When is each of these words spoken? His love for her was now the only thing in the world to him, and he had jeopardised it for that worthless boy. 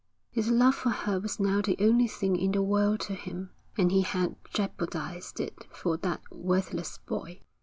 His 0.31 0.49
love 0.49 0.73
for 0.73 0.89
her 0.89 1.19
was 1.19 1.39
now 1.39 1.61
the 1.61 1.75
only 1.79 2.07
thing 2.07 2.35
in 2.35 2.53
the 2.53 2.63
world 2.63 3.01
to 3.01 3.13
him, 3.13 3.51
and 3.77 3.91
he 3.91 4.01
had 4.01 4.35
jeopardised 4.51 5.39
it 5.39 5.67
for 5.71 5.95
that 5.97 6.23
worthless 6.31 6.97
boy. 6.97 7.41